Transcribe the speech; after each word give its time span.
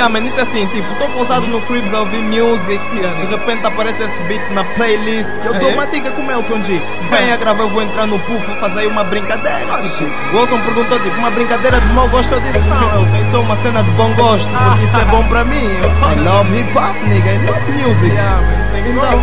Yeah, 0.00 0.18
man, 0.18 0.26
isso 0.26 0.38
é 0.38 0.42
assim, 0.44 0.66
tipo, 0.68 0.94
tô 0.94 1.06
pousado 1.08 1.46
no 1.46 1.60
Cribs 1.60 1.92
a 1.92 2.00
ouvir 2.00 2.22
music, 2.22 2.80
de 2.90 3.26
repente 3.26 3.66
aparece 3.66 4.02
esse 4.02 4.22
beat 4.22 4.40
na 4.52 4.64
playlist. 4.64 5.28
Eu 5.44 5.52
dou 5.58 5.68
É? 5.68 5.74
uma 5.74 5.86
dica 5.86 6.10
com 6.12 6.22
o 6.26 6.30
Elton 6.32 6.64
G. 6.64 6.80
Vem 7.10 7.30
a 7.30 7.36
gravar, 7.36 7.64
eu 7.64 7.68
vou 7.68 7.82
entrar 7.82 8.06
no 8.06 8.18
puff 8.20 8.50
e 8.50 8.54
fazer 8.54 8.80
aí 8.80 8.86
uma 8.86 9.04
brincadeira. 9.04 9.82
Tipo, 9.98 10.10
o 10.32 10.38
Elton 10.38 10.58
perguntou, 10.58 10.98
tipo, 11.00 11.14
uma 11.18 11.30
brincadeira 11.30 11.78
de 11.78 11.92
mau 11.92 12.08
gosto. 12.08 12.32
Eu 12.32 12.40
disse, 12.40 12.60
não, 12.60 12.82
Elton, 12.94 13.16
isso 13.20 13.36
é 13.36 13.38
uma 13.40 13.56
cena 13.56 13.82
de 13.82 13.90
bom 13.90 14.10
gosto, 14.14 14.48
porque 14.48 14.84
isso 14.86 14.96
é 14.98 15.04
bom 15.04 15.22
pra 15.24 15.44
mim. 15.44 15.66
I 15.66 16.18
love 16.24 16.58
hip 16.58 16.78
hop, 16.78 16.96
nigga, 17.06 17.32
I 17.34 17.38
love 17.46 17.72
music. 17.72 18.10
Então, 18.88 19.22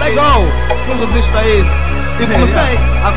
legal, 0.00 0.42
não 0.88 0.98
resisto 0.98 1.38
a 1.38 1.46
isso. 1.46 1.70
E 2.18 2.26
comecei 2.26 2.80
a 3.04 3.12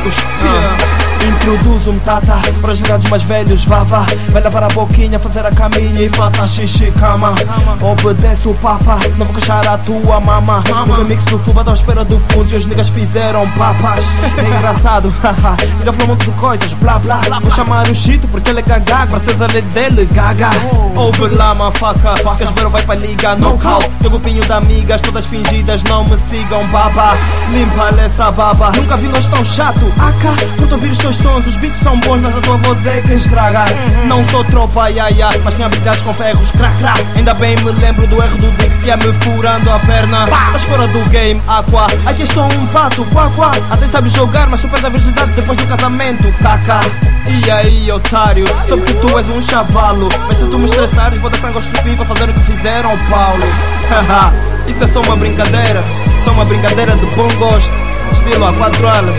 curtir. 1.18 1.38
Introduzo-me, 1.48 2.00
tata, 2.02 2.36
para 2.62 2.72
os 2.72 2.80
ligados 2.82 3.10
mais 3.10 3.24
velhos, 3.24 3.64
vá, 3.64 3.84
vá. 3.84 4.06
Vai 4.32 4.44
lavar 4.44 4.64
a 4.64 4.68
boquinha, 4.68 5.18
fazer 5.18 5.46
a 5.46 5.52
caminha 5.52 6.02
e 6.02 6.10
faça 6.10 6.46
xixi, 6.46 6.92
cama. 6.92 7.34
Obedece 7.82 8.50
o 8.50 8.54
papa, 8.56 9.00
não 9.18 9.26
vou 9.26 9.34
queixar 9.34 9.66
a 9.66 9.78
tua 9.78 10.20
mama. 10.20 10.62
O 10.88 10.94
remix 10.94 11.24
do 11.26 11.40
Fuba 11.40 11.64
tá 11.64 11.72
à 11.72 11.74
espera 11.74 12.04
do 12.04 12.20
fundo 12.30 12.52
e 12.52 12.56
os 12.56 12.66
niggas 12.66 12.90
fizeram 12.90 13.50
papas. 13.52 14.06
É 14.38 14.58
engraçado, 14.58 15.14
haha. 15.24 15.58
Nigga 15.80 15.94
falou 15.94 16.08
muito 16.10 16.26
de 16.26 16.32
coisas, 16.38 16.74
blá 16.74 17.00
blá. 17.00 17.22
Vou 17.42 17.52
chamar 17.52 17.88
o 17.88 17.96
Chito 17.96 18.28
porque 18.28 18.50
ele 18.50 18.60
é 18.60 18.62
gaga, 18.62 19.08
para 19.08 19.20
ser 19.20 19.42
a 19.42 19.48
dele, 19.48 20.06
gaga. 20.12 20.50
Over 20.96 21.34
lá, 21.36 21.56
mafaca. 21.56 22.18
Se 22.18 22.40
Casbeiro 22.40 22.70
vai 22.70 22.84
pra 22.84 22.96
liga, 22.96 23.36
no 23.36 23.58
call. 23.58 23.82
Teu 24.02 24.10
grupinho 24.10 24.44
de 24.44 24.52
amigas, 24.52 25.02
todas 25.02 25.26
fingidas, 25.26 25.82
não 25.84 26.04
me 26.04 26.18
sigam, 26.18 26.66
baba. 26.68 27.16
Limpa 27.52 27.90
essa 28.02 28.32
baba. 28.32 28.72
Nunca 28.72 28.96
vi 28.98 29.08
nós 29.08 29.26
tão 29.26 29.44
chato, 29.44 29.92
aca. 29.98 30.36
Curto 30.58 30.76
ouvir 30.76 30.92
os 30.92 30.98
teus 31.08 31.16
sons, 31.18 31.48
os 31.48 31.56
beats 31.56 31.80
são 31.80 31.98
bons, 32.02 32.20
mas 32.22 32.36
a 32.36 32.42
tua 32.42 32.58
voz 32.58 32.86
é 32.86 33.02
que 33.02 33.14
estraga. 33.14 33.64
Não 34.08 34.22
sou 34.26 34.44
tropa, 34.44 34.92
ia, 34.92 35.10
ia, 35.12 35.30
mas 35.42 35.54
tenho 35.54 35.68
habilidades 35.68 36.04
com 36.04 36.14
ferros, 36.14 36.52
crack, 36.52 36.78
crack. 36.80 37.06
Ainda 37.16 37.34
bem 37.34 37.56
me 37.56 37.72
lembro 37.72 38.06
do 38.08 38.22
erro 38.22 38.38
do 38.38 38.52
Dix 38.58 38.78
que 38.80 38.88
ia 38.88 38.98
me 38.98 39.14
furando 39.14 39.72
a 39.72 39.80
perna. 39.80 40.26
Estás 40.26 40.66
fora 40.66 40.86
do 40.90 41.00
game, 41.10 41.42
aqua. 41.48 41.88
Aqui 42.06 42.24
é 42.24 42.26
só 42.26 42.46
um 42.46 42.68
pato, 42.68 43.06
quá, 43.06 43.30
quá. 43.30 43.54
Até 43.70 43.88
sabes 43.88 44.12
jogar, 44.12 44.50
mas 44.50 44.60
tu 44.60 44.68
perdes 44.68 44.86
a 44.86 44.90
virgindade 44.90 45.32
depois 45.32 45.58
do 45.58 45.66
casamento, 45.66 46.30
caca. 46.42 46.82
E 47.26 47.52
aí, 47.52 47.90
otário, 47.90 48.46
soube 48.68 48.84
que 48.84 48.94
tu 48.96 49.18
és 49.18 49.30
um 49.30 49.42
chavalo. 49.42 50.10
Mas 50.28 50.38
se 50.38 50.48
tu 50.48 50.60
me 50.60 50.66
estressares, 50.66 51.22
vou 51.22 51.30
dar 51.30 51.38
sangue 51.38 51.56
aos 51.56 51.68
para 51.68 52.06
fazer 52.06 52.30
o 52.30 52.34
que 52.34 52.42
fizeram 52.42 52.90
ao 52.90 52.98
Paulo. 53.10 53.46
Haha, 53.90 54.34
Isso 54.68 54.84
é 54.84 54.88
só 54.88 55.00
uma 55.02 55.16
brincadeira, 55.16 55.82
só 56.22 56.32
uma 56.32 56.44
brincadeira 56.44 56.98
de 56.98 57.06
bom 57.16 57.30
gosto. 57.40 57.72
Estilo 58.12 58.46
a 58.46 58.54
quatro 58.54 58.86
alas. 58.86 59.18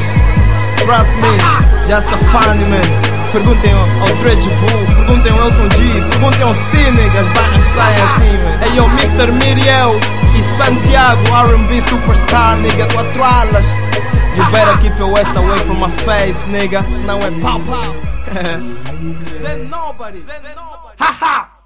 Trust 0.85 1.17
me, 1.17 1.68
just 1.89 2.07
a 2.09 2.19
funny 2.31 2.69
man. 2.69 2.85
Perguntem 3.33 3.73
ao, 3.73 4.17
Dredge 4.21 4.49
Vu, 4.49 4.95
perguntem 4.95 5.33
ao 5.33 5.47
Elton 5.47 5.71
G, 5.75 6.01
perguntem 6.11 6.43
ao 6.43 6.55
Cine, 6.55 7.01
as 7.19 7.29
barras 7.29 7.65
saem 7.65 8.03
assim, 8.03 8.45
man. 8.45 8.63
Hey 8.63 8.77
yo, 8.77 8.85
Mr. 8.85 9.33
Miriel 9.33 9.99
e 10.39 10.43
Santiago, 10.57 11.23
RB 11.55 11.83
superstar, 11.89 12.57
nigga, 12.59 12.87
quatro 12.93 13.25
alas. 13.25 13.67
You 14.37 14.45
better 14.53 14.79
keep 14.83 14.99
your 14.99 15.19
ass 15.19 15.35
away 15.35 15.59
from 15.61 15.81
my 15.81 15.91
face, 16.05 16.41
nigga, 16.49 16.85
senão 16.93 17.21
é 17.23 17.31
pau 17.41 17.59
pau. 17.61 17.97
Say 19.41 19.65
nobody, 19.65 20.21
say 20.21 20.55
nobody. 20.55 21.58